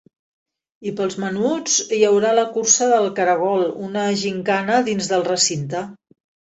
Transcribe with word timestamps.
I 0.91 0.93
pels 0.99 1.17
menuts, 1.23 1.75
hi 1.97 2.01
haurà 2.09 2.33
la 2.39 2.47
cursa 2.57 2.89
del 2.95 3.07
caragol, 3.21 3.69
una 3.91 4.09
gimcana 4.25 4.85
dins 4.93 5.13
del 5.15 5.33
recinte. 5.35 5.89